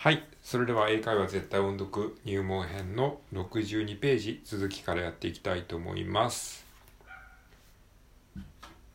[0.00, 0.22] はい。
[0.44, 6.64] それでは英会話絶対音読入門編の62ページ続きからやっていきたいと思います。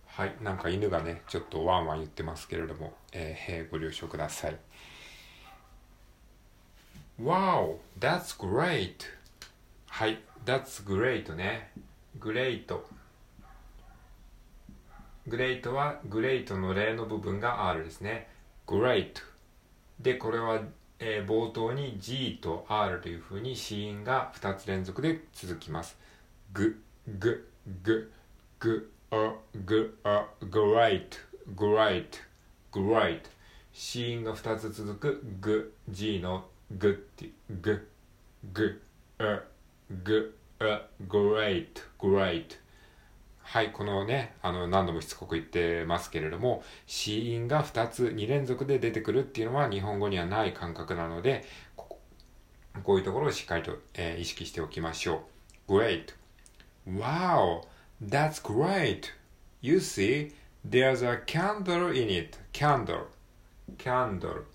[0.08, 0.34] はい。
[0.42, 4.56] なんか犬がね、ちょっとワンワン言ってますけれども、えー、ご了承ください。
[7.22, 7.80] Wow!
[8.00, 8.94] That's great!
[9.88, 10.20] はい。
[10.46, 11.74] That's great ね。
[12.18, 12.80] great。
[15.28, 18.30] グレートはグレートの例の部分が R ですね。
[18.66, 19.16] great。
[20.00, 20.62] で、これは、
[21.06, 25.98] えー、冒頭に G と R というふうに子音が2つ連続で続きます。
[26.54, 26.82] グ、
[27.20, 27.52] グ、
[27.84, 28.10] グ、
[28.58, 29.34] グ、あ、
[29.66, 31.18] グ、ア、グライト、
[31.58, 33.30] グライト、グライト。
[33.74, 37.86] 子音が2つ続くグ、G のグって、ぐ、
[38.54, 38.82] グ、
[39.18, 39.42] あ、
[40.06, 42.63] グ、ア、グライト、グライト。
[43.44, 52.00] はい、このね、あの、何度もしつこく言ってますけれども、子音が2つ、2連続で出てくるっていうのは日本語にはない感覚なので、こ
[52.84, 55.28] こういうところをしっかりと、えー意識しておきましょ
[55.68, 55.78] う。
[55.78, 56.16] Great.
[56.88, 57.62] Wow,
[58.02, 59.12] that's great.
[59.62, 60.34] You see,
[60.68, 62.40] there's a candle in it.
[62.54, 63.06] Candle.
[63.78, 64.46] Candle.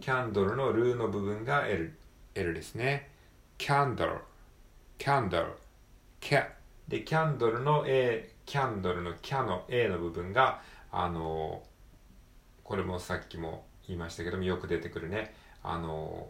[0.00, 1.96] Candle のルーの部分が L,
[2.34, 3.08] L ですね。
[3.58, 4.20] Candle.
[4.98, 5.54] Candle.
[6.20, 6.55] Cat.
[6.88, 10.60] で、キャンドルの A、キャンドルのキャの A の部分が、
[10.92, 11.62] あの
[12.62, 16.28] これもさっきも言いましたけども、よく出てくるね、あの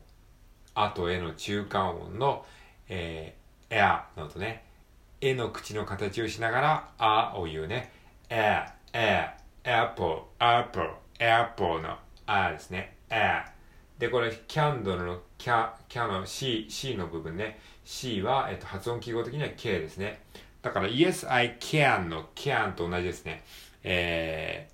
[0.75, 2.45] あとえの中間音の、
[2.89, 4.65] えー、エアのとね、
[5.21, 7.91] えの口の形をしながら、あを言うね、
[8.29, 9.31] え、え、
[9.65, 13.43] apple、apple、apple のあですね、え。
[13.99, 20.21] で、これ、 candle のキャ、キャの C、C の部分ね、C は、えっと、発音記号的には K ですね。
[20.67, 23.45] だから、Yes, I can の can と同じですね。
[23.85, 24.69] え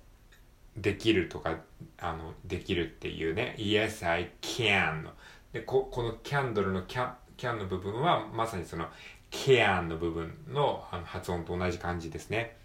[0.75, 1.57] ー、できるとか、
[1.99, 3.55] あの、できるっていうね。
[3.59, 5.11] Yes, I can の。
[5.51, 8.87] で、こ、このキャンドルのキャ、キャンの部分は、まさにその、
[9.29, 12.57] can の部分のあの発音と同じ感じですね。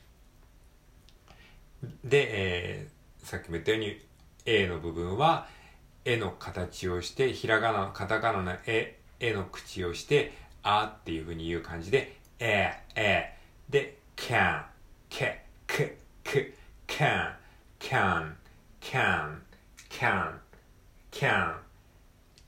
[2.02, 4.00] で、えー、さっきも言ったように、
[4.46, 5.48] A の部分は、
[6.06, 13.34] 絵の形をして、ひらがな、カタカナの絵、絵の口をして、あっていう風に言う感じで、え、え、
[13.68, 14.62] で、can,
[15.08, 16.54] け、く、く、
[16.86, 17.32] can,
[17.80, 18.32] can,
[18.80, 19.40] can,
[19.90, 20.38] can,
[21.10, 21.54] can,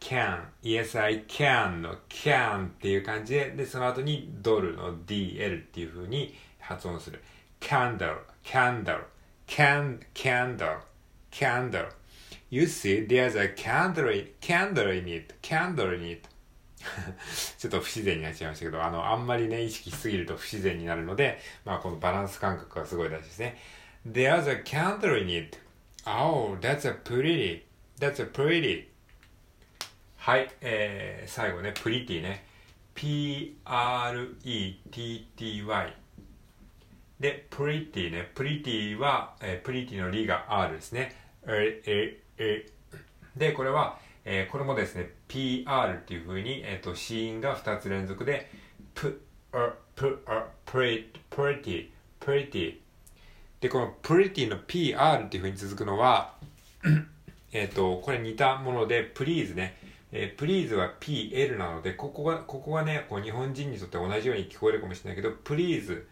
[0.00, 7.20] can, yes I can の can っていう感じで、で、その後にドルの dl っていう風に発音する。
[7.60, 9.04] candle, candle,
[9.46, 10.80] can, candle,
[11.30, 11.88] candle.
[12.50, 14.08] You see, there's a candle,
[14.40, 16.29] candle in it, candle in it.
[17.58, 23.58] ちょっと不自然になっちゃいましたけど、あの、あんまりね、意識しすぎると不自然になるので、まあ、このバランス感覚がすごい大事ですね。
[24.10, 25.58] There's a candle in it.
[26.06, 27.62] Oh, that's a pretty.
[27.98, 28.88] That's a pretty.
[30.16, 32.44] はい、えー、最後ね、pretty ね。
[32.94, 33.56] p-r-e-t-t-y。
[37.20, 38.30] で、pretty ね。
[38.34, 41.14] pretty は、えー、pretty のリが r ですね。
[41.46, 42.66] え、え、え。
[43.36, 48.50] で、これは、えーこれもですね、PR っていう風に、えっ、と、子音が2つ連続で、
[48.94, 49.08] p,
[49.52, 51.88] r, p, r, pretty, pretty,
[52.20, 52.78] pretty。
[53.60, 56.34] で、この pretty の PR っていう風に続くのは、
[57.52, 59.76] えっと、これ似たもので、please ね。
[60.12, 66.04] えー please は PL なので、ここが、ここがね、こう日本人にとって同じように聞こえるかもしれないけど、please、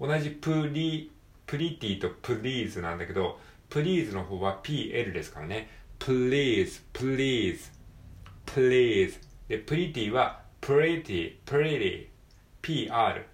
[0.00, 1.12] 同じプリ、
[1.46, 3.38] プリティと please なんだけど、
[3.70, 5.68] please の方は PL ですからね。
[6.02, 7.70] Please, please,
[8.44, 9.20] please.
[9.46, 12.08] で、pretty は pretty, pretty,
[12.60, 13.24] PR。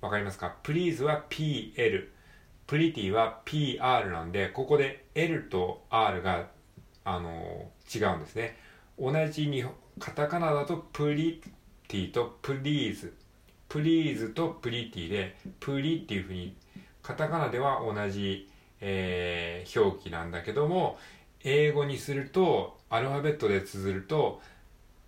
[0.00, 2.08] わかりますか ?please は PL。
[2.68, 6.46] pretty は PR なんで、ここで L と R が、
[7.04, 8.56] あのー違うんですね。
[9.00, 11.40] 同じ日本、カタカナだと pretty
[12.12, 13.12] と please。
[13.68, 16.54] please と pretty で、プリっていうふうに、
[17.02, 18.48] カタカナでは同じ、
[18.80, 20.98] えー表記なんだけども、
[21.44, 24.40] 英語にすると、アルファベットで綴ると、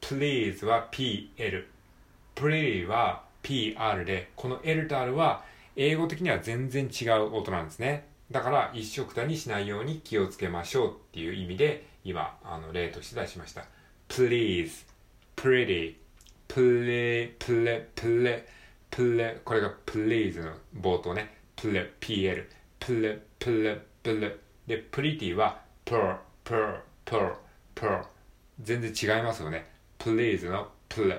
[0.00, 1.66] please は PL、
[2.34, 5.44] pretty は PR で、この L と R は
[5.76, 8.06] 英語的には全然違う音なんですね。
[8.30, 13.64] だから一緒くたにしないように気をつけましょうっていう意味で、今、あの、例として出しました。
[14.08, 14.86] please,
[15.36, 15.94] pretty,
[16.48, 18.44] play, play, play,
[18.90, 21.34] play これが please の冒頭ね。
[21.56, 22.48] play, pl,
[22.80, 24.36] play, play, play
[24.66, 27.36] で、pretty は per, per, per,
[27.74, 28.04] per
[28.60, 29.64] 全然違いますよね。
[29.98, 31.18] please の pl,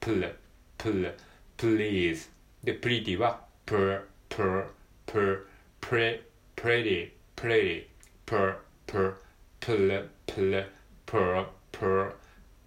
[0.00, 0.36] pl,
[0.76, 1.14] pl,
[1.56, 2.28] please
[2.62, 4.66] で、pretty は per, per,
[5.06, 5.46] per,
[5.80, 6.20] pre,
[6.56, 7.88] pretty, pretty,
[8.26, 9.16] per, per,
[9.60, 10.66] pl, pl,
[11.06, 12.14] per, per,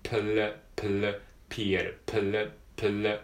[0.01, 3.19] pl, pl, pl, pl, pl,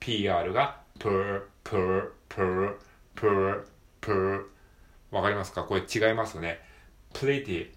[0.00, 2.78] pr が per, per, per,
[3.14, 3.66] per,
[4.00, 4.46] per
[5.10, 6.58] わかりますかこれ違いますよね。
[7.14, 7.70] Pretty,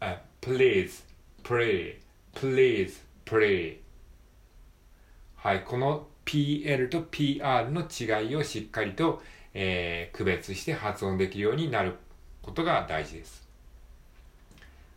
[0.00, 1.02] uh, please,
[1.42, 1.96] pretty,
[2.34, 3.80] please, pretty
[5.36, 9.22] はい、この PL と PR の違いをしっかりと、
[9.52, 11.96] えー、区別して発音できるようになる
[12.42, 13.46] ことが大事です。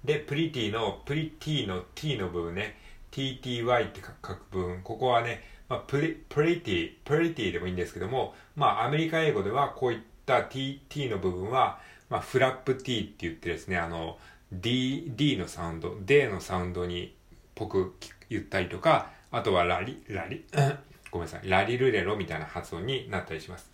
[0.04, 2.78] で、 pretty の、 pretty の t の部分ね、
[3.12, 11.80] tty って書く部分、ここはね、まあ、プリ、 pretty、pretty でもいいんですけども、まあ、アメリカ英語ではこういった t, t の部分は、
[12.10, 14.18] まあ、フラップ t って言ってですね、あの、
[14.52, 17.16] d, d のサウンド、d のサウンドに
[17.56, 17.96] ぽく
[18.30, 20.44] 言ったりとか、あとはラリ、ラリ、
[21.12, 23.70] ごめんなさい、ラリルレロみたいな発音になったりします。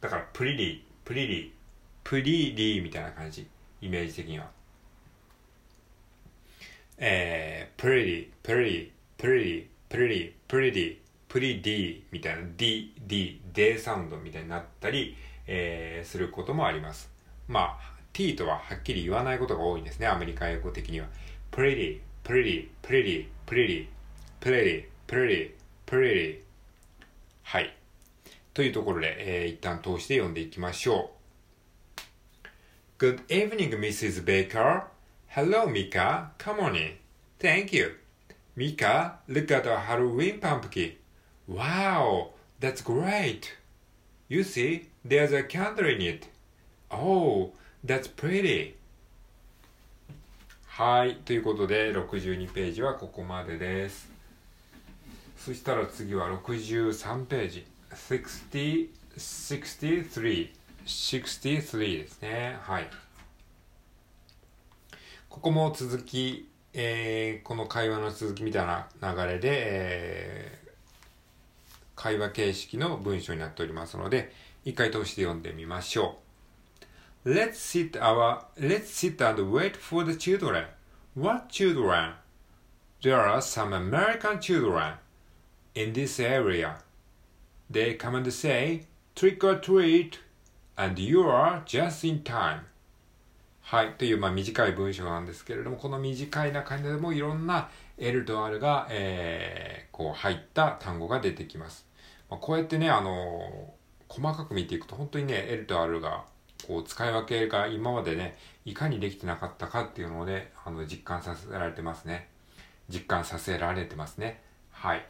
[0.00, 1.54] だから、プリリ、プリリ、
[2.02, 3.46] プリリみたいな感じ、
[3.80, 4.50] イメージ的には。
[6.98, 15.16] えー、プリリ、プリリ、プリリ、プリリ、プリリ、プリディみたいな D、D、D サウンドみたいになったり、
[15.46, 17.13] えー、することもあります。
[17.48, 21.08] まあ、t とははっきり言わないことが多いんですね、アメリカ英語的には。
[21.50, 23.88] pretty, pretty, pretty, pretty,
[24.40, 25.52] pretty, pretty,
[25.86, 26.40] pretty.
[27.42, 27.76] はい。
[28.52, 31.14] というところで、えー、一旦通して読んでいきましょう。
[32.98, 34.24] Good evening, Mrs.
[34.24, 34.84] Baker.
[35.28, 36.30] Hello, Mika.
[36.38, 36.96] Come on in.
[37.40, 37.96] Thank you.
[38.56, 40.92] Mika, look at the Halloween pumpkin.
[41.46, 42.30] Wow,
[42.60, 43.54] that's great.
[44.28, 46.28] You see, there's a candle in it.
[46.94, 47.52] Oh,
[47.84, 48.74] that's pretty.
[50.66, 51.16] はい。
[51.16, 54.10] ということで、62ページはここまでです。
[55.38, 57.66] そしたら次は63ページ。
[57.90, 60.50] 60 63
[60.84, 62.58] 63ですね。
[62.62, 62.90] はい。
[65.28, 70.68] ここも続き、えー、この会話の続きみたいな流れで、えー、
[71.94, 74.32] 会話形式の文章になっておりますので、
[74.64, 76.23] 一回通して読んでみましょう。
[77.24, 80.66] Let's sit our, let's sit and wait for the children.
[81.14, 82.12] What children?
[83.02, 84.94] There are some American children.
[85.74, 86.76] in this area.
[87.68, 90.18] They come and say, trick or treat,
[90.76, 92.60] and you are just in time.
[93.60, 93.94] はい。
[93.94, 101.86] という、まあ、短い文章なんですけれども、この短い中でもいろんな L と R が、えー、こう入った単語が出てきます。
[102.30, 106.24] まあ、こうやってね、あのー、細かく見ていくと本当にね、L と R が
[106.66, 112.28] こう使い分けが今までね、いかにできてなかったかっていうのをね、あの実感させられてますね。
[112.88, 114.42] 実感させられてますね。
[114.70, 115.06] はい。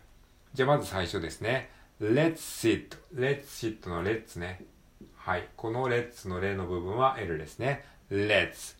[0.52, 1.70] じゃあまず最初ですね。
[2.00, 4.64] let's sit, let's sit の let's ね。
[5.16, 5.48] はい。
[5.56, 7.84] この let's の例の部分は L ですね。
[8.10, 8.76] let's,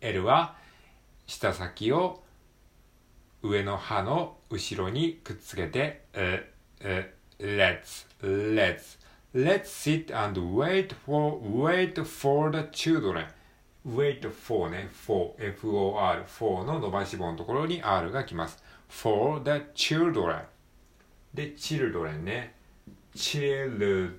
[0.00, 0.56] L は
[1.26, 2.22] 下先を
[3.42, 6.04] 上の歯の後ろにくっつけて、
[7.38, 8.98] let's, let's,
[9.34, 13.26] let's sit and wait for, wait for the children.
[13.84, 18.62] wait for ね、for, for, for の伸ばし棒のところに R が来ます。
[18.88, 20.44] for the children
[21.32, 22.54] で children ね
[23.14, 24.10] children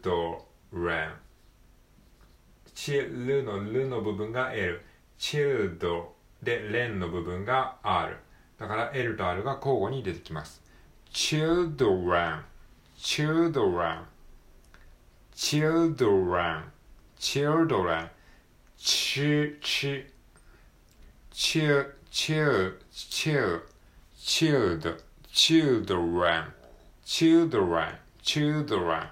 [2.74, 4.82] チルのルの部分が L
[5.18, 6.14] チルド
[6.44, 8.18] でレンの部分が R
[8.60, 10.62] だから L と R が交互に出てきます
[11.12, 12.42] children
[12.98, 14.00] children
[15.36, 16.64] children
[17.20, 18.10] children
[18.78, 20.06] ちち
[21.32, 21.66] ち
[22.10, 22.32] ち
[23.06, 23.52] ち
[24.26, 24.96] child,
[25.32, 26.46] children,
[27.06, 29.10] children, children,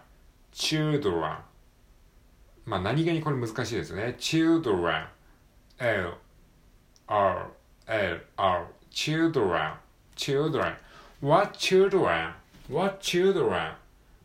[0.54, 1.38] children.
[2.66, 4.16] まあ何気にこれ難しいですね。
[4.18, 5.06] children,
[5.80, 6.14] l,
[7.08, 7.52] r,
[7.88, 9.74] l, r, children,
[10.16, 10.76] children.
[11.20, 12.34] what children,
[12.70, 13.74] what children.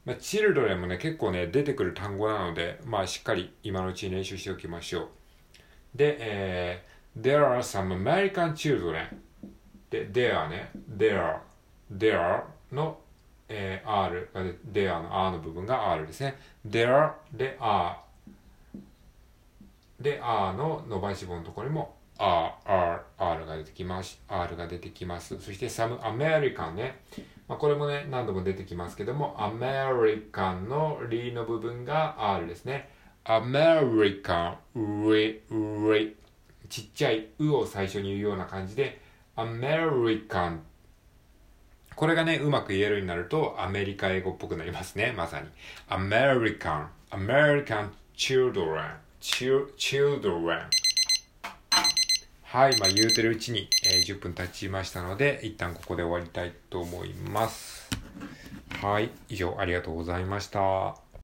[0.08, 5.08] まあ、children もね、結構ね、出てくる単語なので、まあ、しっかり今のうちに練習しておきましょう。
[5.94, 9.06] で、えー、there are some American children
[9.90, 11.36] で、there ね、there,
[11.94, 12.98] there の、
[13.50, 14.30] えー、R
[14.72, 16.38] there の R の部分が R ですね。
[16.66, 17.96] there で R
[20.00, 24.18] で R の伸ばし棒のところにも R, R, R が出てきます。
[24.26, 25.38] R が出てきます。
[25.38, 27.02] そして some American ね。
[27.48, 32.90] まあ、これもね、何度も出てきますけども、American のリの部分が R ですね。
[33.24, 34.56] American,
[36.68, 39.00] ちっちゃいうを最初に言うような感じで、
[39.36, 40.58] American
[41.98, 45.48] これがね、うまく言えるようになると、アメリカ英語っぽくなりますね、まさに。
[45.88, 50.60] American, American children, children.
[52.50, 57.90] はい、まあ言うてるうちに、えー、10分経ちましたので、一旦ここで終わりたいと思います。
[58.80, 61.07] はい、以上ありがとうございました。